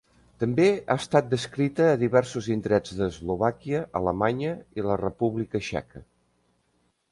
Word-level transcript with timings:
També 0.43 0.63
ha 0.75 0.95
estat 1.01 1.27
descrita 1.33 1.89
a 1.89 1.99
diversos 2.05 2.47
indrets 2.55 2.97
d'Eslovàquia, 3.01 3.83
Alemanya 4.01 4.57
i 4.81 4.89
la 4.89 4.99
República 5.05 5.65
Txeca. 5.69 6.05